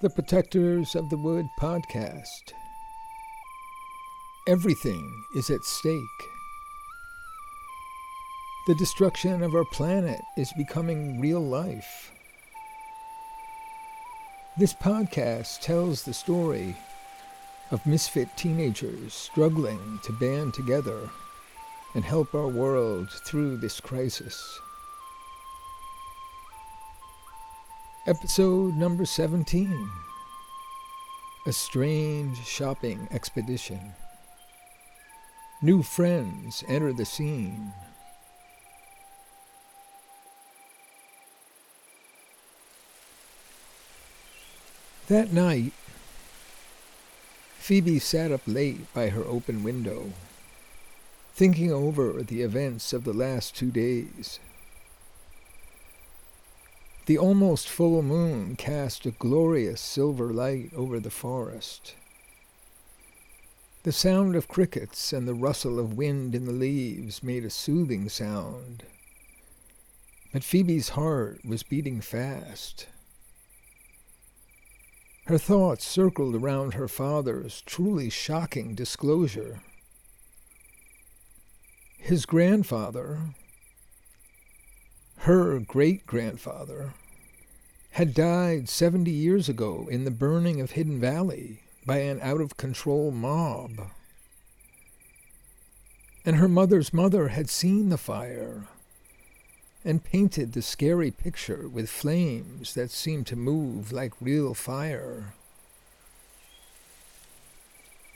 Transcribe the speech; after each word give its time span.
The 0.00 0.10
Protectors 0.10 0.94
of 0.94 1.10
the 1.10 1.16
Wood 1.16 1.48
podcast. 1.58 2.52
Everything 4.46 5.24
is 5.34 5.50
at 5.50 5.64
stake. 5.64 6.20
The 8.68 8.76
destruction 8.76 9.42
of 9.42 9.56
our 9.56 9.64
planet 9.64 10.20
is 10.36 10.52
becoming 10.56 11.20
real 11.20 11.40
life. 11.40 12.12
This 14.56 14.72
podcast 14.72 15.62
tells 15.62 16.04
the 16.04 16.14
story 16.14 16.76
of 17.72 17.84
misfit 17.84 18.28
teenagers 18.36 19.14
struggling 19.14 19.98
to 20.04 20.12
band 20.12 20.54
together 20.54 21.10
and 21.96 22.04
help 22.04 22.36
our 22.36 22.46
world 22.46 23.10
through 23.10 23.56
this 23.56 23.80
crisis. 23.80 24.60
Episode 28.08 28.74
number 28.74 29.04
17 29.04 29.90
A 31.44 31.52
Strange 31.52 32.42
Shopping 32.42 33.06
Expedition. 33.10 33.92
New 35.60 35.82
friends 35.82 36.64
enter 36.66 36.94
the 36.94 37.04
scene. 37.04 37.74
That 45.08 45.34
night, 45.34 45.74
Phoebe 47.58 47.98
sat 47.98 48.32
up 48.32 48.40
late 48.46 48.90
by 48.94 49.10
her 49.10 49.24
open 49.26 49.62
window, 49.62 50.12
thinking 51.34 51.70
over 51.70 52.22
the 52.22 52.40
events 52.40 52.94
of 52.94 53.04
the 53.04 53.12
last 53.12 53.54
two 53.54 53.70
days. 53.70 54.40
The 57.08 57.16
almost 57.16 57.70
full 57.70 58.02
moon 58.02 58.54
cast 58.54 59.06
a 59.06 59.12
glorious 59.12 59.80
silver 59.80 60.30
light 60.30 60.70
over 60.76 61.00
the 61.00 61.08
forest. 61.08 61.94
The 63.82 63.92
sound 63.92 64.36
of 64.36 64.46
crickets 64.46 65.10
and 65.14 65.26
the 65.26 65.32
rustle 65.32 65.78
of 65.78 65.96
wind 65.96 66.34
in 66.34 66.44
the 66.44 66.52
leaves 66.52 67.22
made 67.22 67.46
a 67.46 67.50
soothing 67.50 68.10
sound. 68.10 68.82
But 70.34 70.44
Phoebe's 70.44 70.90
heart 70.90 71.40
was 71.46 71.62
beating 71.62 72.02
fast. 72.02 72.88
Her 75.28 75.38
thoughts 75.38 75.86
circled 75.86 76.34
around 76.34 76.74
her 76.74 76.88
father's 76.88 77.62
truly 77.62 78.10
shocking 78.10 78.74
disclosure. 78.74 79.62
His 81.96 82.26
grandfather, 82.26 83.30
her 85.22 85.58
great 85.58 86.06
grandfather, 86.06 86.94
had 87.92 88.14
died 88.14 88.68
70 88.68 89.10
years 89.10 89.48
ago 89.48 89.88
in 89.90 90.04
the 90.04 90.10
burning 90.10 90.60
of 90.60 90.72
Hidden 90.72 91.00
Valley 91.00 91.60
by 91.84 91.98
an 91.98 92.20
out 92.22 92.40
of 92.40 92.56
control 92.56 93.10
mob. 93.10 93.90
And 96.24 96.36
her 96.36 96.48
mother's 96.48 96.92
mother 96.92 97.28
had 97.28 97.50
seen 97.50 97.88
the 97.88 97.98
fire 97.98 98.68
and 99.84 100.04
painted 100.04 100.52
the 100.52 100.62
scary 100.62 101.10
picture 101.10 101.68
with 101.68 101.88
flames 101.88 102.74
that 102.74 102.90
seemed 102.90 103.26
to 103.28 103.36
move 103.36 103.90
like 103.90 104.12
real 104.20 104.54
fire. 104.54 105.34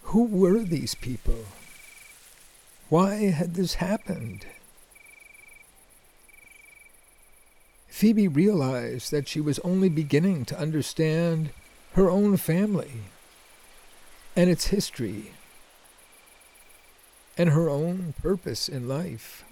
Who 0.02 0.24
were 0.24 0.60
these 0.60 0.94
people? 0.94 1.46
Why 2.88 3.30
had 3.30 3.54
this 3.54 3.74
happened? 3.74 4.44
Phoebe 7.92 8.26
realized 8.26 9.10
that 9.10 9.28
she 9.28 9.38
was 9.38 9.58
only 9.58 9.90
beginning 9.90 10.46
to 10.46 10.58
understand 10.58 11.50
her 11.92 12.08
own 12.08 12.38
family 12.38 13.02
and 14.34 14.48
its 14.48 14.68
history 14.68 15.32
and 17.36 17.50
her 17.50 17.68
own 17.68 18.14
purpose 18.20 18.66
in 18.66 18.88
life. 18.88 19.44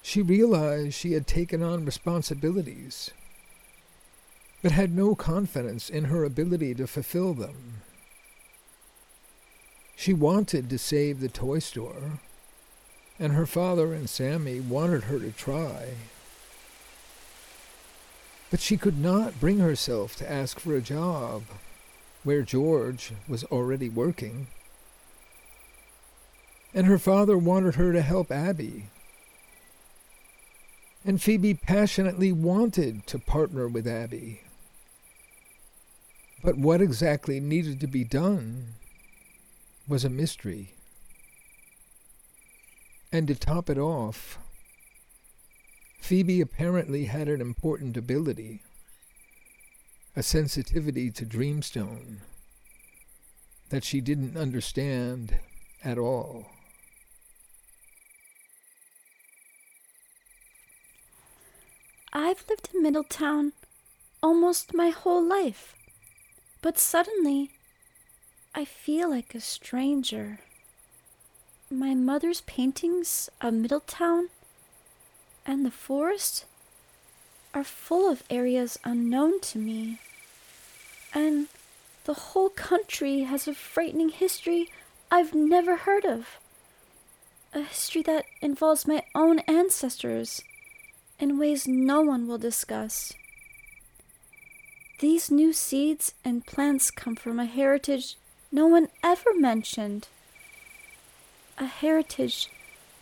She 0.00 0.22
realized 0.22 0.94
she 0.94 1.12
had 1.12 1.26
taken 1.26 1.60
on 1.60 1.84
responsibilities, 1.84 3.10
but 4.62 4.70
had 4.70 4.94
no 4.94 5.16
confidence 5.16 5.90
in 5.90 6.04
her 6.04 6.22
ability 6.22 6.72
to 6.76 6.86
fulfill 6.86 7.34
them. 7.34 7.82
She 9.96 10.14
wanted 10.14 10.70
to 10.70 10.78
save 10.78 11.18
the 11.18 11.28
toy 11.28 11.58
store 11.58 12.20
and 13.18 13.32
her 13.32 13.46
father 13.46 13.92
and 13.92 14.08
Sammy 14.08 14.60
wanted 14.60 15.04
her 15.04 15.18
to 15.18 15.32
try. 15.32 15.94
But 18.50 18.60
she 18.60 18.76
could 18.76 18.98
not 18.98 19.40
bring 19.40 19.58
herself 19.58 20.16
to 20.16 20.30
ask 20.30 20.58
for 20.60 20.74
a 20.74 20.80
job 20.80 21.42
where 22.24 22.42
George 22.42 23.12
was 23.26 23.44
already 23.44 23.88
working. 23.88 24.46
And 26.72 26.86
her 26.86 26.98
father 26.98 27.36
wanted 27.36 27.74
her 27.74 27.92
to 27.92 28.02
help 28.02 28.30
Abby. 28.30 28.84
And 31.04 31.20
Phoebe 31.20 31.54
passionately 31.54 32.32
wanted 32.32 33.06
to 33.06 33.18
partner 33.18 33.68
with 33.68 33.86
Abby. 33.86 34.42
But 36.42 36.56
what 36.56 36.80
exactly 36.80 37.40
needed 37.40 37.80
to 37.80 37.86
be 37.86 38.04
done 38.04 38.74
was 39.88 40.04
a 40.04 40.10
mystery. 40.10 40.74
And 43.10 43.26
to 43.28 43.34
top 43.34 43.70
it 43.70 43.78
off, 43.78 44.38
Phoebe 46.00 46.40
apparently 46.40 47.06
had 47.06 47.28
an 47.28 47.40
important 47.40 47.96
ability 47.96 48.62
a 50.16 50.22
sensitivity 50.22 51.12
to 51.12 51.24
Dreamstone 51.24 52.18
that 53.68 53.84
she 53.84 54.00
didn't 54.00 54.36
understand 54.36 55.36
at 55.84 55.96
all. 55.96 56.46
I've 62.12 62.44
lived 62.48 62.70
in 62.74 62.82
Middletown 62.82 63.52
almost 64.22 64.74
my 64.74 64.88
whole 64.88 65.22
life, 65.22 65.76
but 66.62 66.78
suddenly 66.78 67.52
I 68.54 68.64
feel 68.64 69.08
like 69.08 69.34
a 69.34 69.40
stranger 69.40 70.40
my 71.70 71.94
mother's 71.94 72.40
paintings 72.42 73.28
of 73.40 73.52
Middletown 73.52 74.30
and 75.44 75.66
the 75.66 75.70
forest 75.70 76.44
are 77.52 77.64
full 77.64 78.10
of 78.10 78.22
areas 78.30 78.78
unknown 78.84 79.40
to 79.40 79.58
me. 79.58 79.98
And 81.12 81.48
the 82.04 82.14
whole 82.14 82.48
country 82.48 83.20
has 83.20 83.46
a 83.46 83.54
frightening 83.54 84.10
history 84.10 84.70
I've 85.10 85.34
never 85.34 85.76
heard 85.76 86.04
of. 86.04 86.38
A 87.52 87.62
history 87.62 88.02
that 88.02 88.26
involves 88.40 88.86
my 88.86 89.02
own 89.14 89.40
ancestors 89.40 90.42
in 91.18 91.38
ways 91.38 91.66
no 91.66 92.00
one 92.00 92.26
will 92.26 92.38
discuss. 92.38 93.12
These 95.00 95.30
new 95.30 95.52
seeds 95.52 96.14
and 96.24 96.46
plants 96.46 96.90
come 96.90 97.16
from 97.16 97.38
a 97.38 97.46
heritage 97.46 98.16
no 98.50 98.66
one 98.66 98.88
ever 99.04 99.34
mentioned 99.34 100.08
a 101.58 101.66
heritage 101.66 102.48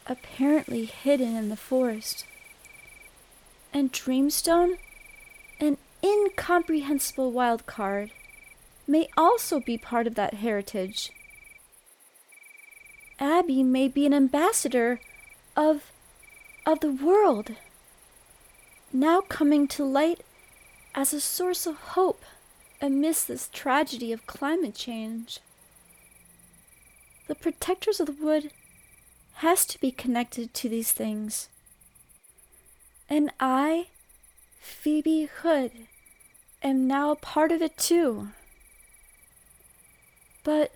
apparently 0.06 0.84
hidden 0.84 1.36
in 1.36 1.48
the 1.48 1.56
forest. 1.56 2.26
And 3.72 3.92
Dreamstone, 3.92 4.78
an 5.60 5.78
incomprehensible 6.02 7.32
wild 7.32 7.66
card, 7.66 8.10
may 8.86 9.08
also 9.16 9.60
be 9.60 9.76
part 9.76 10.06
of 10.06 10.14
that 10.14 10.34
heritage. 10.34 11.10
Abby 13.18 13.62
may 13.62 13.88
be 13.88 14.06
an 14.06 14.14
ambassador 14.14 15.00
of 15.56 15.90
of 16.66 16.80
the 16.80 16.90
world, 16.90 17.52
now 18.92 19.20
coming 19.20 19.68
to 19.68 19.84
light 19.84 20.22
as 20.94 21.12
a 21.12 21.20
source 21.20 21.64
of 21.64 21.76
hope 21.76 22.24
amidst 22.80 23.28
this 23.28 23.48
tragedy 23.52 24.12
of 24.12 24.26
climate 24.26 24.74
change 24.74 25.38
the 27.26 27.34
protectors 27.34 28.00
of 28.00 28.06
the 28.06 28.12
wood 28.24 28.50
has 29.34 29.66
to 29.66 29.80
be 29.80 29.90
connected 29.90 30.54
to 30.54 30.68
these 30.68 30.92
things. 30.92 31.48
And 33.08 33.30
I, 33.38 33.88
Phoebe 34.60 35.28
Hood, 35.42 35.72
am 36.62 36.86
now 36.86 37.10
a 37.10 37.16
part 37.16 37.52
of 37.52 37.62
it 37.62 37.76
too. 37.76 38.28
But 40.42 40.72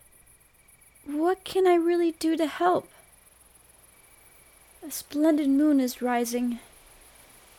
what 1.06 1.44
can 1.44 1.66
I 1.66 1.74
really 1.74 2.12
do 2.12 2.36
to 2.36 2.46
help? 2.46 2.88
A 4.86 4.90
splendid 4.90 5.48
moon 5.48 5.80
is 5.80 6.02
rising, 6.02 6.58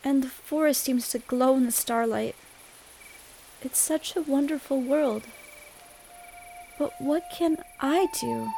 and 0.04 0.24
the 0.24 0.30
forest 0.30 0.84
seems 0.84 1.10
to 1.10 1.20
glow 1.20 1.56
in 1.56 1.66
the 1.66 1.72
starlight. 1.72 2.36
It's 3.62 3.80
such 3.80 4.16
a 4.16 4.22
wonderful 4.22 4.82
world. 4.82 5.24
But 6.80 7.00
what 7.00 7.24
can 7.32 7.58
I 7.80 8.08
do? 8.20 8.50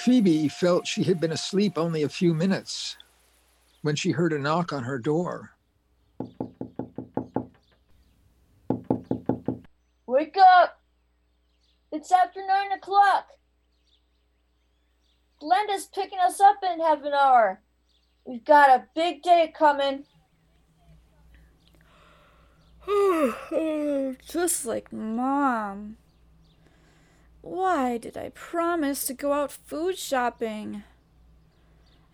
Phoebe 0.00 0.48
felt 0.48 0.86
she 0.86 1.02
had 1.02 1.20
been 1.20 1.32
asleep 1.32 1.76
only 1.76 2.02
a 2.02 2.08
few 2.08 2.32
minutes 2.32 2.96
when 3.82 3.94
she 3.94 4.12
heard 4.12 4.32
a 4.32 4.38
knock 4.38 4.72
on 4.72 4.82
her 4.82 4.98
door. 4.98 5.50
Wake 10.06 10.38
up! 10.38 10.80
It's 11.92 12.10
after 12.10 12.40
nine 12.46 12.72
o'clock. 12.72 13.26
Glenda's 15.38 15.84
picking 15.84 16.18
us 16.18 16.40
up 16.40 16.56
in 16.62 16.80
half 16.80 17.04
an 17.04 17.12
hour. 17.12 17.60
We've 18.24 18.44
got 18.44 18.70
a 18.70 18.86
big 18.94 19.22
day 19.22 19.52
coming. 19.54 20.06
Just 24.26 24.64
like 24.64 24.90
mom. 24.90 25.98
Why 27.42 27.98
did 27.98 28.16
I 28.16 28.30
promise 28.30 29.06
to 29.06 29.14
go 29.14 29.32
out 29.32 29.52
food 29.52 29.96
shopping? 29.96 30.82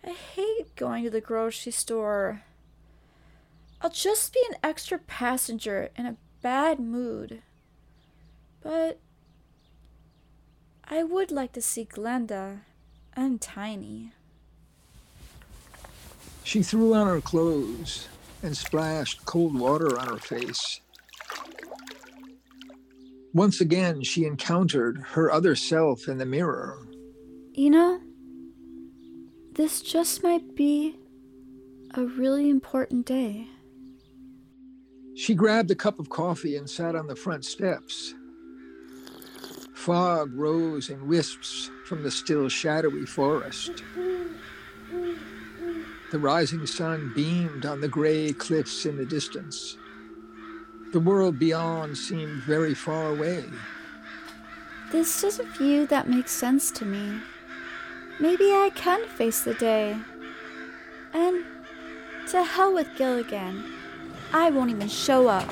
I 0.03 0.11
hate 0.11 0.75
going 0.75 1.03
to 1.03 1.09
the 1.09 1.21
grocery 1.21 1.71
store. 1.71 2.43
I'll 3.81 3.89
just 3.89 4.33
be 4.33 4.41
an 4.49 4.57
extra 4.63 4.97
passenger 4.97 5.89
in 5.97 6.05
a 6.05 6.15
bad 6.41 6.79
mood. 6.79 7.41
But 8.61 8.99
I 10.85 11.03
would 11.03 11.31
like 11.31 11.51
to 11.53 11.61
see 11.61 11.85
Glenda 11.85 12.61
and 13.13 13.41
Tiny. 13.41 14.13
She 16.43 16.63
threw 16.63 16.93
on 16.93 17.07
her 17.07 17.19
clothes 17.19 18.07
and 18.41 18.55
splashed 18.55 19.25
cold 19.25 19.59
water 19.59 19.99
on 19.99 20.07
her 20.07 20.17
face. 20.17 20.79
Once 23.33 23.61
again, 23.61 24.01
she 24.03 24.25
encountered 24.25 24.97
her 25.09 25.31
other 25.31 25.55
self 25.55 26.07
in 26.07 26.17
the 26.17 26.25
mirror. 26.25 26.87
You 27.53 27.69
know, 27.69 27.99
this 29.53 29.81
just 29.81 30.23
might 30.23 30.55
be 30.55 30.95
a 31.93 32.03
really 32.03 32.49
important 32.49 33.05
day. 33.05 33.47
She 35.15 35.33
grabbed 35.33 35.71
a 35.71 35.75
cup 35.75 35.99
of 35.99 36.09
coffee 36.09 36.57
and 36.57 36.69
sat 36.69 36.95
on 36.95 37.07
the 37.07 37.15
front 37.15 37.43
steps. 37.43 38.13
Fog 39.73 40.31
rose 40.33 40.89
in 40.89 41.07
wisps 41.07 41.71
from 41.85 42.03
the 42.03 42.11
still 42.11 42.49
shadowy 42.49 43.05
forest. 43.05 43.83
The 46.11 46.19
rising 46.19 46.65
sun 46.65 47.11
beamed 47.15 47.65
on 47.65 47.81
the 47.81 47.87
gray 47.87 48.31
cliffs 48.31 48.85
in 48.85 48.97
the 48.97 49.05
distance. 49.05 49.77
The 50.93 50.99
world 51.01 51.37
beyond 51.37 51.97
seemed 51.97 52.43
very 52.43 52.73
far 52.73 53.09
away. 53.09 53.43
This 54.91 55.23
is 55.23 55.39
a 55.39 55.43
view 55.43 55.85
that 55.87 56.09
makes 56.09 56.31
sense 56.31 56.71
to 56.71 56.85
me. 56.85 57.19
Maybe 58.21 58.45
I 58.53 58.71
can 58.73 59.05
face 59.05 59.41
the 59.41 59.53
day. 59.55 59.97
And 61.13 61.43
to 62.29 62.43
hell 62.43 62.73
with 62.73 62.87
Gilligan. 62.97 63.65
I 64.33 64.49
won't 64.49 64.71
even 64.71 64.87
show 64.87 65.27
up. 65.27 65.49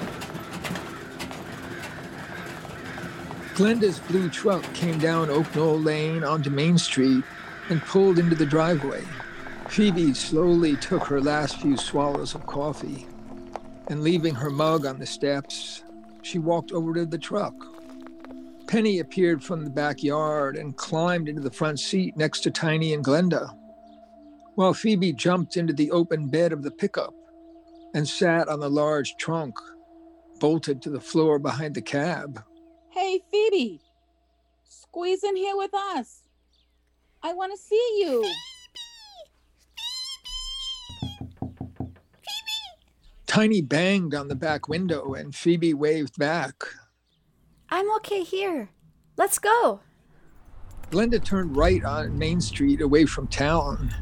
Glenda's 3.56 4.00
blue 4.00 4.30
truck 4.30 4.64
came 4.74 5.00
down 5.00 5.30
Oak 5.30 5.54
Knoll 5.56 5.80
Lane 5.80 6.24
onto 6.24 6.50
Main 6.50 6.78
Street 6.78 7.24
and 7.70 7.82
pulled 7.82 8.20
into 8.20 8.36
the 8.36 8.46
driveway. 8.46 9.04
Phoebe 9.70 10.14
slowly 10.14 10.76
took 10.78 11.04
her 11.04 11.22
last 11.22 11.62
few 11.62 11.78
swallows 11.78 12.36
of 12.36 12.46
coffee, 12.46 13.08
and 13.88 14.02
leaving 14.02 14.36
her 14.36 14.50
mug 14.50 14.86
on 14.86 15.00
the 15.00 15.06
steps, 15.06 15.84
she 16.22 16.40
walked 16.40 16.72
over 16.72 16.94
to 16.94 17.06
the 17.06 17.18
truck. 17.18 17.54
Penny 18.68 19.00
appeared 19.00 19.44
from 19.44 19.64
the 19.64 19.70
backyard 19.70 20.58
and 20.58 20.76
climbed 20.76 21.30
into 21.30 21.42
the 21.42 21.52
front 21.52 21.80
seat 21.80 22.18
next 22.18 22.40
to 22.42 22.52
Tiny 22.52 22.94
and 22.94 23.06
Glenda, 23.06 23.56
while 24.56 24.74
Phoebe 24.74 25.14
jumped 25.14 25.56
into 25.56 25.74
the 25.74 25.92
open 25.92 26.28
bed 26.28 26.52
of 26.52 26.64
the 26.64 26.72
pickup 26.72 27.14
and 27.94 28.08
sat 28.08 28.48
on 28.48 28.60
the 28.60 28.70
large 28.70 29.16
trunk, 29.18 29.56
bolted 30.40 30.82
to 30.82 30.90
the 30.90 31.00
floor 31.00 31.38
behind 31.38 31.76
the 31.76 31.82
cab. 31.82 32.44
Hey, 32.90 33.22
Phoebe, 33.32 33.82
squeeze 34.68 35.24
in 35.24 35.36
here 35.36 35.56
with 35.56 35.74
us. 35.74 36.24
I 37.22 37.34
want 37.34 37.52
to 37.54 37.58
see 37.58 37.98
you. 38.00 38.26
Tiny 43.36 43.62
banged 43.62 44.16
on 44.16 44.30
the 44.30 44.36
back 44.36 44.70
window 44.70 45.14
and 45.14 45.36
Phoebe 45.36 45.74
waved 45.74 46.18
back. 46.18 46.54
I'm 47.70 47.94
okay 47.98 48.24
here. 48.24 48.70
Let's 49.18 49.40
go. 49.40 49.82
Glenda 50.90 51.22
turned 51.22 51.58
right 51.58 51.84
on 51.84 52.18
Main 52.18 52.40
Street 52.40 52.80
away 52.80 53.06
from 53.06 53.28
town 53.28 53.94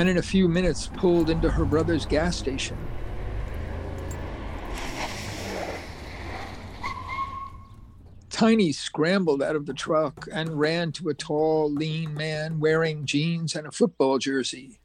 and 0.00 0.08
in 0.08 0.18
a 0.18 0.22
few 0.22 0.48
minutes 0.48 0.88
pulled 0.88 1.30
into 1.30 1.48
her 1.52 1.64
brother's 1.64 2.04
gas 2.04 2.36
station. 2.36 2.76
Tiny 8.28 8.72
scrambled 8.72 9.40
out 9.40 9.54
of 9.54 9.66
the 9.66 9.74
truck 9.74 10.26
and 10.32 10.58
ran 10.58 10.90
to 10.90 11.10
a 11.10 11.14
tall, 11.14 11.72
lean 11.72 12.12
man 12.12 12.58
wearing 12.58 13.06
jeans 13.06 13.54
and 13.54 13.68
a 13.68 13.70
football 13.70 14.18
jersey. 14.18 14.80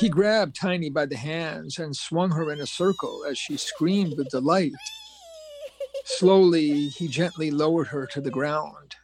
Jim! 0.00 0.06
He 0.06 0.10
grabbed 0.10 0.56
Tiny 0.56 0.90
by 0.90 1.06
the 1.06 1.16
hands 1.16 1.78
and 1.78 1.94
swung 1.94 2.30
her 2.30 2.50
in 2.50 2.60
a 2.60 2.66
circle 2.66 3.24
as 3.28 3.38
she 3.38 3.56
screamed 3.56 4.16
with 4.16 4.30
delight. 4.30 4.72
Slowly, 6.04 6.88
he 6.88 7.06
gently 7.06 7.50
lowered 7.50 7.88
her 7.88 8.06
to 8.06 8.20
the 8.20 8.30
ground. 8.30 8.96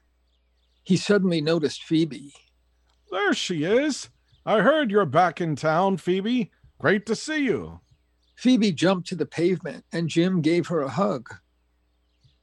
He 0.84 0.96
suddenly 0.96 1.40
noticed 1.40 1.82
Phoebe. 1.82 2.32
There 3.10 3.34
she 3.34 3.64
is. 3.64 4.08
I 4.44 4.60
heard 4.60 4.90
you're 4.90 5.06
back 5.06 5.40
in 5.40 5.56
town, 5.56 5.98
Phoebe. 5.98 6.50
Great 6.78 7.04
to 7.06 7.14
see 7.14 7.44
you. 7.44 7.80
Phoebe 8.36 8.72
jumped 8.72 9.08
to 9.08 9.16
the 9.16 9.26
pavement 9.26 9.84
and 9.92 10.08
Jim 10.08 10.40
gave 10.40 10.68
her 10.68 10.80
a 10.80 10.88
hug. 10.88 11.28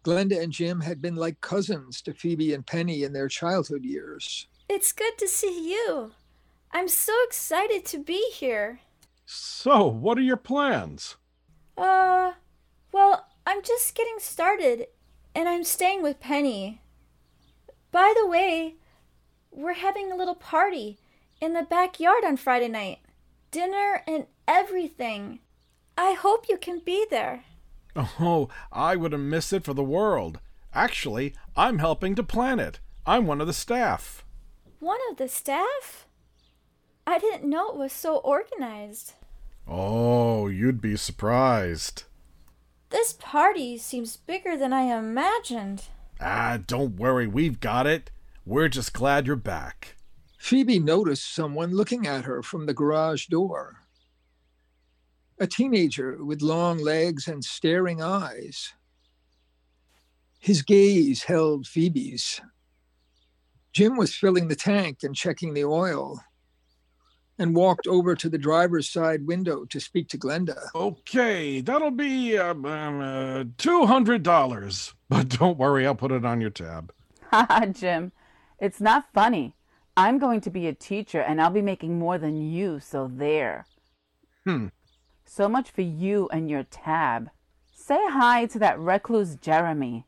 Glenda 0.03 0.41
and 0.41 0.51
Jim 0.51 0.81
had 0.81 1.01
been 1.01 1.15
like 1.15 1.39
cousins 1.39 2.01
to 2.01 2.13
Phoebe 2.13 2.53
and 2.53 2.65
Penny 2.65 3.03
in 3.03 3.13
their 3.13 3.29
childhood 3.29 3.83
years. 3.83 4.47
It's 4.69 4.91
good 4.91 5.17
to 5.19 5.27
see 5.27 5.71
you. 5.71 6.11
I'm 6.75 6.87
so 6.87 7.13
excited 7.25 7.85
to 7.85 7.99
be 7.99 8.31
here. 8.33 8.79
So, 9.25 9.85
what 9.85 10.17
are 10.17 10.21
your 10.21 10.37
plans? 10.37 11.17
Uh, 11.77 12.33
well, 12.91 13.27
I'm 13.45 13.61
just 13.61 13.93
getting 13.93 14.17
started, 14.17 14.87
and 15.35 15.47
I'm 15.47 15.63
staying 15.63 16.01
with 16.01 16.19
Penny. 16.19 16.81
By 17.91 18.13
the 18.19 18.27
way, 18.27 18.75
we're 19.51 19.73
having 19.73 20.11
a 20.11 20.15
little 20.15 20.35
party 20.35 20.97
in 21.39 21.53
the 21.53 21.61
backyard 21.61 22.23
on 22.25 22.37
Friday 22.37 22.69
night. 22.69 22.99
Dinner 23.51 24.01
and 24.07 24.25
everything. 24.47 25.39
I 25.95 26.13
hope 26.13 26.49
you 26.49 26.57
can 26.57 26.79
be 26.79 27.05
there. 27.09 27.43
Oh, 27.95 28.49
I 28.71 28.95
wouldn't 28.95 29.21
miss 29.21 29.53
it 29.53 29.63
for 29.63 29.75
the 29.75 29.83
world. 29.83 30.39
Actually, 30.73 31.35
I'm 31.55 31.77
helping 31.77 32.15
to 32.15 32.23
plan 32.23 32.59
it. 32.59 32.79
I'm 33.05 33.27
one 33.27 33.41
of 33.41 33.45
the 33.45 33.53
staff. 33.53 34.25
One 34.79 34.99
of 35.11 35.17
the 35.17 35.27
staff? 35.27 36.07
I 37.05 37.19
didn't 37.19 37.49
know 37.49 37.69
it 37.69 37.75
was 37.75 37.91
so 37.91 38.17
organized. 38.17 39.13
Oh, 39.67 40.47
you'd 40.47 40.81
be 40.81 40.95
surprised. 40.95 42.03
This 42.89 43.13
party 43.13 43.77
seems 43.77 44.17
bigger 44.17 44.55
than 44.55 44.71
I 44.71 44.83
imagined. 44.83 45.85
Ah, 46.21 46.59
don't 46.65 46.95
worry, 46.95 47.27
we've 47.27 47.59
got 47.59 47.87
it. 47.87 48.11
We're 48.45 48.69
just 48.69 48.93
glad 48.93 49.27
you're 49.27 49.35
back. 49.35 49.95
Phoebe 50.37 50.79
noticed 50.79 51.33
someone 51.33 51.75
looking 51.75 52.05
at 52.05 52.25
her 52.25 52.41
from 52.43 52.65
the 52.65 52.73
garage 52.73 53.27
door. 53.27 53.77
A 55.39 55.47
teenager 55.47 56.23
with 56.23 56.41
long 56.41 56.77
legs 56.77 57.27
and 57.27 57.43
staring 57.43 58.01
eyes. 58.01 58.73
His 60.39 60.61
gaze 60.61 61.23
held 61.23 61.67
Phoebe's. 61.67 62.41
Jim 63.71 63.97
was 63.97 64.13
filling 64.13 64.49
the 64.49 64.55
tank 64.55 64.99
and 65.03 65.15
checking 65.15 65.53
the 65.53 65.63
oil 65.63 66.21
and 67.39 67.55
walked 67.55 67.87
over 67.87 68.15
to 68.15 68.29
the 68.29 68.37
driver's 68.37 68.89
side 68.89 69.25
window 69.25 69.65
to 69.65 69.79
speak 69.79 70.07
to 70.09 70.17
Glenda. 70.17 70.57
Okay, 70.75 71.61
that'll 71.61 71.91
be 71.91 72.37
um, 72.37 72.65
um, 72.65 73.01
uh, 73.01 73.43
$200. 73.57 74.93
But 75.09 75.29
don't 75.29 75.59
worry, 75.59 75.85
I'll 75.85 75.93
put 75.93 76.11
it 76.11 76.25
on 76.25 76.41
your 76.41 76.49
tab. 76.49 76.91
Haha, 77.29 77.67
Jim. 77.67 78.11
It's 78.57 78.81
not 78.81 79.13
funny. 79.13 79.53
I'm 79.95 80.17
going 80.17 80.41
to 80.41 80.49
be 80.49 80.65
a 80.65 80.73
teacher 80.73 81.21
and 81.21 81.39
I'll 81.39 81.51
be 81.51 81.61
making 81.61 81.99
more 81.99 82.17
than 82.17 82.51
you, 82.51 82.79
so 82.79 83.11
there. 83.13 83.67
Hmm. 84.43 84.67
So 85.23 85.47
much 85.47 85.69
for 85.69 85.81
you 85.81 86.29
and 86.31 86.49
your 86.49 86.63
tab. 86.63 87.29
Say 87.71 87.99
hi 87.99 88.47
to 88.47 88.59
that 88.59 88.79
recluse 88.79 89.35
Jeremy. 89.35 90.05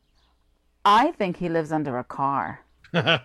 I 0.84 1.12
think 1.12 1.38
he 1.38 1.50
lives 1.50 1.72
under 1.72 1.98
a 1.98 2.04
car. 2.04 2.62
I 2.94 3.20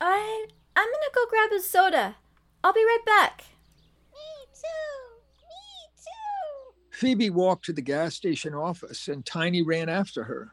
I'm 0.00 0.88
gonna 0.88 1.14
go 1.14 1.26
grab 1.28 1.52
a 1.52 1.60
soda. 1.60 2.16
I'll 2.64 2.72
be 2.72 2.82
right 2.82 3.04
back. 3.04 3.44
Me 4.10 4.46
too. 4.54 5.16
Me 5.42 5.90
too. 5.98 6.74
Phoebe 6.92 7.28
walked 7.28 7.66
to 7.66 7.74
the 7.74 7.82
gas 7.82 8.14
station 8.14 8.54
office 8.54 9.06
and 9.06 9.24
Tiny 9.26 9.60
ran 9.60 9.90
after 9.90 10.24
her. 10.24 10.52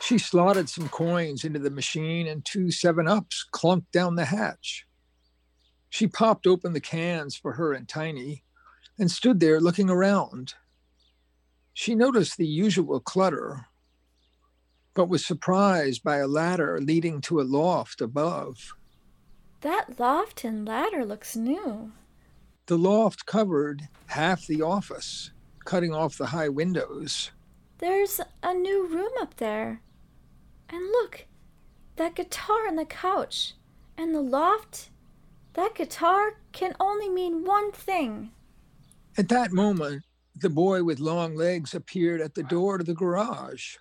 She 0.00 0.16
slotted 0.16 0.70
some 0.70 0.88
coins 0.88 1.44
into 1.44 1.58
the 1.58 1.70
machine 1.70 2.26
and 2.26 2.42
two 2.42 2.70
7 2.70 3.06
Ups 3.06 3.44
clunked 3.52 3.90
down 3.92 4.14
the 4.14 4.24
hatch. 4.24 4.86
She 5.90 6.06
popped 6.06 6.46
open 6.46 6.72
the 6.72 6.80
cans 6.80 7.36
for 7.36 7.52
her 7.52 7.74
and 7.74 7.86
Tiny 7.86 8.42
and 8.98 9.10
stood 9.10 9.38
there 9.38 9.60
looking 9.60 9.90
around. 9.90 10.54
She 11.74 11.94
noticed 11.94 12.38
the 12.38 12.46
usual 12.46 12.98
clutter, 12.98 13.66
but 14.94 15.10
was 15.10 15.26
surprised 15.26 16.02
by 16.02 16.16
a 16.16 16.26
ladder 16.26 16.80
leading 16.80 17.20
to 17.22 17.42
a 17.42 17.42
loft 17.42 18.00
above. 18.00 18.72
That 19.62 19.98
loft 19.98 20.44
and 20.44 20.66
ladder 20.66 21.04
looks 21.04 21.34
new. 21.34 21.92
The 22.66 22.76
loft 22.76 23.26
covered 23.26 23.88
half 24.06 24.46
the 24.46 24.62
office, 24.62 25.30
cutting 25.64 25.94
off 25.94 26.18
the 26.18 26.26
high 26.26 26.48
windows. 26.48 27.30
There's 27.78 28.20
a 28.42 28.54
new 28.54 28.86
room 28.86 29.12
up 29.20 29.36
there. 29.36 29.82
And 30.68 30.80
look, 30.88 31.26
that 31.96 32.14
guitar 32.14 32.68
on 32.68 32.76
the 32.76 32.84
couch 32.84 33.54
and 33.96 34.14
the 34.14 34.20
loft. 34.20 34.90
That 35.54 35.74
guitar 35.74 36.40
can 36.52 36.74
only 36.78 37.08
mean 37.08 37.44
one 37.44 37.72
thing. 37.72 38.32
At 39.16 39.28
that 39.30 39.52
moment, 39.52 40.04
the 40.34 40.50
boy 40.50 40.84
with 40.84 41.00
long 41.00 41.34
legs 41.34 41.74
appeared 41.74 42.20
at 42.20 42.34
the 42.34 42.42
door 42.42 42.76
to 42.76 42.84
the 42.84 42.94
garage. 42.94 43.76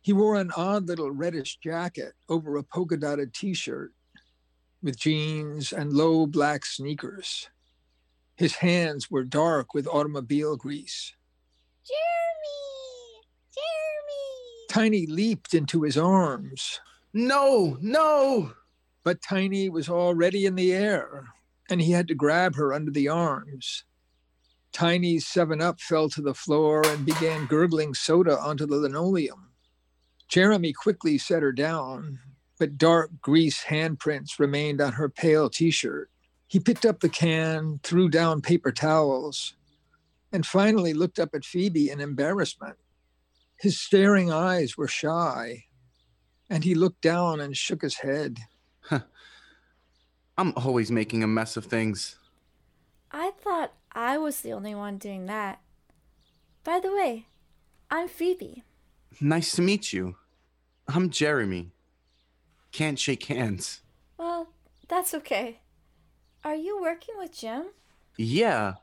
He 0.00 0.12
wore 0.12 0.36
an 0.36 0.50
odd 0.56 0.88
little 0.88 1.10
reddish 1.10 1.58
jacket 1.58 2.14
over 2.28 2.56
a 2.56 2.64
polka 2.64 2.96
dotted 2.96 3.32
t 3.32 3.54
shirt 3.54 3.92
with 4.86 4.96
jeans 4.96 5.72
and 5.72 5.92
low 5.92 6.28
black 6.28 6.64
sneakers. 6.64 7.50
His 8.36 8.54
hands 8.54 9.10
were 9.10 9.24
dark 9.24 9.74
with 9.74 9.88
automobile 9.88 10.56
grease. 10.56 11.12
Jeremy! 11.84 13.26
Jeremy! 13.52 14.66
Tiny 14.70 15.06
leaped 15.06 15.54
into 15.54 15.82
his 15.82 15.98
arms, 15.98 16.80
No, 17.12 17.76
no! 17.80 18.52
but 19.02 19.20
Tiny 19.20 19.68
was 19.68 19.88
already 19.88 20.46
in 20.46 20.54
the 20.54 20.72
air, 20.72 21.30
and 21.68 21.80
he 21.82 21.90
had 21.90 22.06
to 22.06 22.14
grab 22.14 22.54
her 22.54 22.72
under 22.72 22.92
the 22.92 23.08
arms. 23.08 23.82
Tiny's 24.72 25.26
7 25.26 25.60
Up 25.60 25.80
fell 25.80 26.08
to 26.10 26.22
the 26.22 26.34
floor 26.34 26.86
and 26.86 27.04
began 27.04 27.46
gurgling 27.46 27.92
soda 27.92 28.38
onto 28.38 28.66
the 28.66 28.76
linoleum. 28.76 29.50
Jeremy 30.28 30.72
quickly 30.72 31.18
set 31.18 31.42
her 31.42 31.52
down, 31.52 32.20
but 32.58 32.78
dark 32.78 33.10
grease 33.20 33.64
handprints 33.64 34.38
remained 34.38 34.80
on 34.80 34.92
her 34.92 35.08
pale 35.08 35.50
t 35.50 35.70
shirt. 35.70 36.10
He 36.48 36.60
picked 36.60 36.86
up 36.86 37.00
the 37.00 37.08
can, 37.08 37.80
threw 37.82 38.08
down 38.08 38.40
paper 38.40 38.72
towels, 38.72 39.54
and 40.32 40.46
finally 40.46 40.94
looked 40.94 41.18
up 41.18 41.34
at 41.34 41.44
Phoebe 41.44 41.90
in 41.90 42.00
embarrassment. 42.00 42.76
His 43.58 43.80
staring 43.80 44.30
eyes 44.30 44.76
were 44.76 44.88
shy, 44.88 45.64
and 46.48 46.62
he 46.62 46.74
looked 46.74 47.00
down 47.00 47.40
and 47.40 47.56
shook 47.56 47.82
his 47.82 47.96
head. 47.96 48.38
Huh. 48.80 49.00
I'm 50.38 50.52
always 50.56 50.90
making 50.90 51.22
a 51.22 51.26
mess 51.26 51.56
of 51.56 51.64
things. 51.64 52.18
I 53.10 53.32
thought 53.40 53.72
I 53.92 54.18
was 54.18 54.42
the 54.42 54.52
only 54.52 54.74
one 54.74 54.98
doing 54.98 55.26
that. 55.26 55.60
By 56.62 56.80
the 56.80 56.92
way, 56.92 57.26
I'm 57.90 58.08
Phoebe. 58.08 58.62
Nice 59.20 59.52
to 59.52 59.62
meet 59.62 59.92
you. 59.92 60.16
I'm 60.86 61.10
Jeremy. 61.10 61.72
Can't 62.76 62.98
shake 62.98 63.24
hands. 63.24 63.80
Well, 64.18 64.48
that's 64.86 65.14
okay. 65.14 65.60
Are 66.44 66.54
you 66.54 66.78
working 66.82 67.14
with 67.16 67.32
Jim? 67.32 67.68
Yeah. 68.18 68.74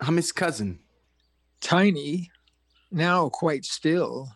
I'm 0.00 0.16
his 0.16 0.32
cousin. 0.32 0.78
Tiny, 1.60 2.30
now 2.90 3.28
quite 3.28 3.66
still, 3.66 4.30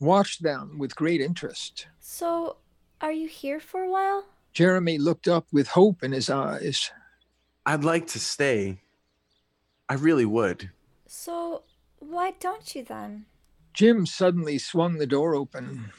watched 0.00 0.42
them 0.42 0.78
with 0.78 0.96
great 0.96 1.20
interest. 1.20 1.88
So, 2.00 2.56
are 3.02 3.12
you 3.12 3.28
here 3.28 3.60
for 3.60 3.82
a 3.82 3.90
while? 3.90 4.24
Jeremy 4.54 4.96
looked 4.96 5.28
up 5.28 5.46
with 5.52 5.68
hope 5.68 6.02
in 6.02 6.12
his 6.12 6.30
eyes. 6.30 6.90
I'd 7.66 7.84
like 7.84 8.06
to 8.06 8.18
stay. 8.18 8.80
I 9.90 9.94
really 9.96 10.24
would. 10.24 10.70
So, 11.06 11.64
why 11.98 12.32
don't 12.40 12.74
you 12.74 12.82
then? 12.82 13.26
Jim 13.74 14.06
suddenly 14.06 14.56
swung 14.56 14.96
the 14.96 15.06
door 15.06 15.34
open. 15.34 15.92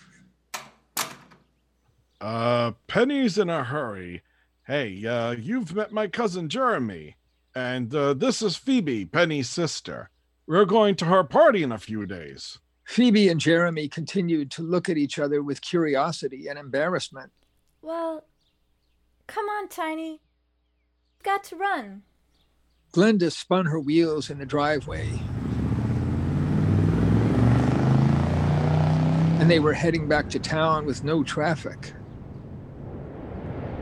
Uh, 2.22 2.72
Penny's 2.88 3.38
in 3.38 3.50
a 3.50 3.64
hurry. 3.64 4.24
Hey, 4.68 5.06
uh, 5.06 5.32
you've 5.32 5.74
met 5.74 5.92
my 5.92 6.08
cousin 6.08 6.50
Jeremy. 6.50 7.16
And 7.56 7.94
uh, 7.96 8.14
this 8.14 8.42
is 8.42 8.56
Phoebe, 8.56 9.06
Penny's 9.06 9.50
sister. 9.50 10.10
We're 10.46 10.66
going 10.66 10.96
to 10.96 11.06
her 11.06 11.24
party 11.24 11.64
in 11.64 11.72
a 11.72 11.78
few 11.78 12.06
days. 12.06 12.60
Phoebe 12.86 13.30
and 13.30 13.40
Jeremy 13.40 13.88
continued 13.88 14.52
to 14.52 14.64
look 14.64 14.90
at 14.90 14.98
each 14.98 15.20
other 15.20 15.42
with 15.44 15.62
curiosity 15.62 16.48
and 16.48 16.58
embarrassment. 16.58 17.32
Well, 17.82 18.26
come 19.28 19.46
on, 19.46 19.68
Tiny. 19.68 20.22
Got 21.24 21.44
to 21.46 21.56
run. 21.56 22.04
Glenda 22.94 23.32
spun 23.32 23.68
her 23.68 23.80
wheels 23.80 24.30
in 24.30 24.40
the 24.40 24.46
driveway. 24.46 25.08
And 29.40 29.50
they 29.50 29.60
were 29.60 29.74
heading 29.74 30.08
back 30.08 30.30
to 30.32 30.40
town 30.40 30.86
with 30.86 31.04
no 31.04 31.24
traffic. 31.24 31.94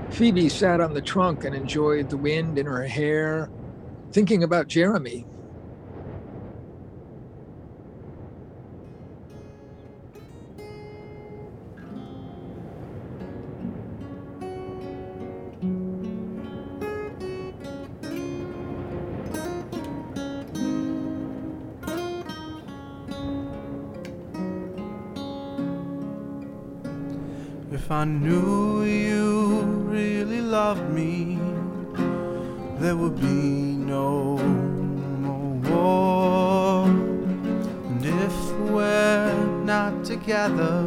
Phoebe 0.09 0.49
sat 0.49 0.81
on 0.81 0.93
the 0.93 1.01
trunk 1.01 1.43
and 1.43 1.55
enjoyed 1.55 2.09
the 2.09 2.17
wind 2.17 2.57
in 2.57 2.65
her 2.65 2.83
hair, 2.83 3.49
thinking 4.11 4.43
about 4.43 4.67
Jeremy. 4.67 5.25
If 27.87 27.91
I 27.93 28.03
knew 28.03 28.83
you 28.83 29.61
really 29.87 30.41
loved 30.41 30.89
me, 30.91 31.39
there 32.81 32.97
would 32.97 33.15
be 33.15 33.77
no 33.95 34.37
more 35.23 35.53
war. 35.71 36.83
And 36.83 38.05
if 38.05 38.35
we're 38.73 39.63
not 39.63 40.03
together 40.03 40.79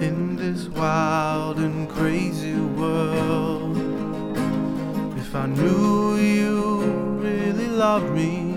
in 0.00 0.34
this 0.34 0.66
wild 0.66 1.58
and 1.58 1.88
crazy 1.88 2.58
world, 2.58 3.76
if 5.16 5.32
I 5.32 5.46
knew 5.46 6.16
you 6.16 6.80
really 7.22 7.68
loved 7.68 8.10
me, 8.12 8.56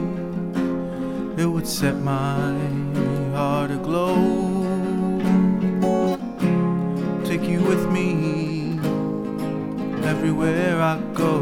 it 1.40 1.46
would 1.46 1.68
set 1.68 1.98
my 1.98 2.58
heart 3.36 3.70
aglow 3.70 4.41
with 7.68 7.90
me 7.92 8.80
everywhere 10.04 10.82
I 10.82 11.00
go. 11.14 11.34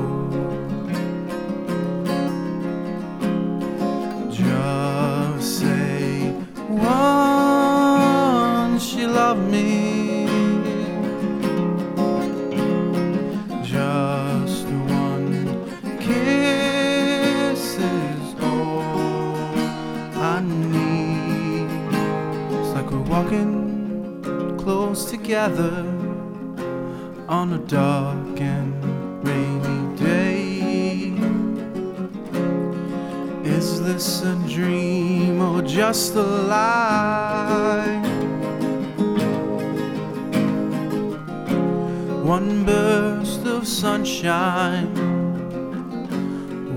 Just 4.32 5.60
say 5.60 6.34
once 6.70 7.74
you 8.94 9.08
love 9.08 9.40
me. 9.50 10.28
Just 13.64 14.66
one 14.68 15.68
kiss 16.00 17.78
is 17.78 18.36
all 18.42 19.36
I 20.16 20.42
need. 20.42 21.70
It's 22.58 22.72
like 22.76 22.90
we're 22.92 23.10
walking 23.16 24.58
close 24.58 25.06
together 25.10 26.09
on 27.30 27.54
a 27.54 27.60
dark 27.60 28.42
and 28.42 28.74
rainy 29.24 29.96
day. 29.98 31.14
Is 33.44 33.84
this 33.84 34.24
a 34.24 34.34
dream 34.48 35.40
or 35.40 35.62
just 35.62 36.16
a 36.16 36.24
lie? 36.24 38.02
One 42.24 42.66
burst 42.66 43.46
of 43.46 43.68
sunshine 43.68 44.92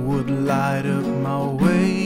would 0.07 0.29
light 0.29 0.85
up 0.85 1.07
my 1.07 1.45
way. 1.47 2.02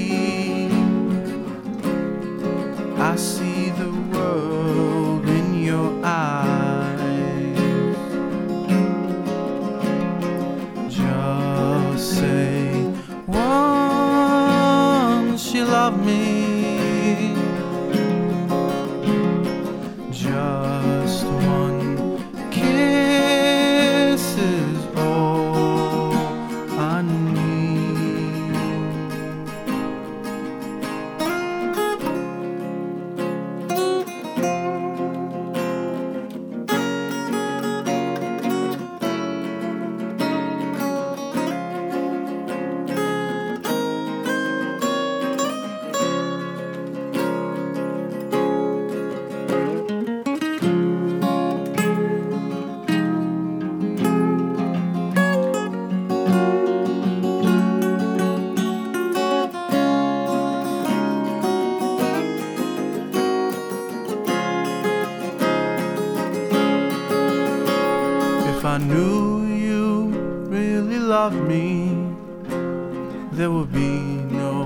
There 73.37 73.50
will 73.50 73.66
be 73.66 74.00
no 74.33 74.64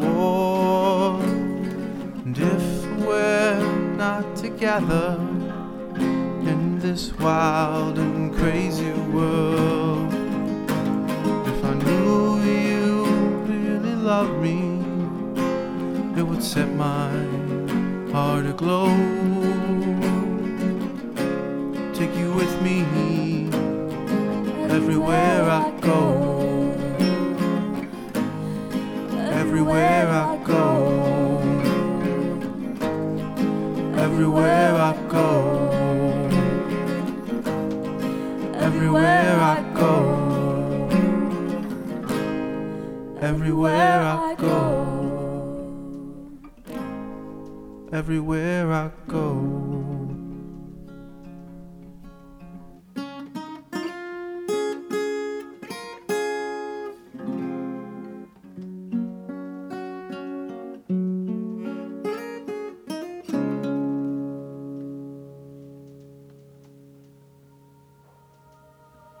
war. 0.00 1.22
And 2.24 2.36
if 2.36 2.86
we're 3.06 3.94
not 3.96 4.34
together 4.34 5.16
in 6.50 6.80
this 6.80 7.16
wild 7.20 7.98
and 8.00 8.34
crazy 8.34 8.90
world, 9.14 10.12
if 11.46 11.64
I 11.64 11.74
knew 11.74 12.42
you 12.42 13.04
really 13.46 13.94
loved 13.94 14.42
me, 14.42 14.82
it 16.18 16.24
would 16.24 16.42
set 16.42 16.68
my 16.74 17.12
heart 18.10 18.46
aglow. 18.46 18.88
Take 21.94 22.12
you 22.16 22.32
with 22.32 22.60
me 22.60 22.80
everywhere 24.68 25.48
I 25.48 25.70
go. 25.80 26.49
Everywhere 29.50 30.08
I 30.08 30.36
go. 30.44 31.40
Everywhere 33.98 34.76
I 34.76 34.92
go. 35.08 35.28
Everywhere 38.54 39.40
I 39.40 39.60
go. 39.74 39.92
Everywhere 43.20 44.02
I 44.02 44.36
go. 44.38 44.60
Everywhere 47.92 48.72
I 48.72 48.90
go. 49.08 49.69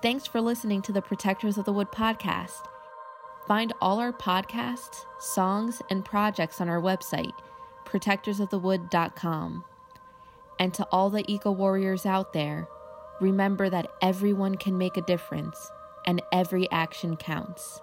Thanks 0.02 0.26
for 0.26 0.40
listening 0.40 0.80
to 0.82 0.92
the 0.92 1.02
Protectors 1.02 1.58
of 1.58 1.66
the 1.66 1.74
Wood 1.74 1.92
podcast. 1.92 2.64
Find 3.46 3.74
all 3.82 3.98
our 4.00 4.14
podcasts, 4.14 5.04
songs, 5.18 5.82
and 5.90 6.02
projects 6.02 6.58
on 6.58 6.70
our 6.70 6.80
website, 6.80 7.34
protectorsofthewood.com. 7.84 9.62
And 10.58 10.72
to 10.72 10.86
all 10.90 11.10
the 11.10 11.30
eco 11.30 11.50
warriors 11.50 12.06
out 12.06 12.32
there, 12.32 12.66
remember 13.20 13.68
that 13.68 13.90
everyone 14.00 14.54
can 14.54 14.78
make 14.78 14.96
a 14.96 15.02
difference 15.02 15.70
and 16.06 16.22
every 16.32 16.70
action 16.70 17.18
counts. 17.18 17.82